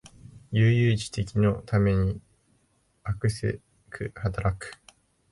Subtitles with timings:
[0.51, 2.19] 悠々自適の生活のために
[3.03, 3.59] あくせ
[3.91, 4.71] く働く